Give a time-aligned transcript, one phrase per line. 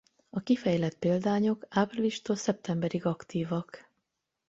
[0.29, 3.89] A kifejlett példányok áprilistól szeptemberig aktívak.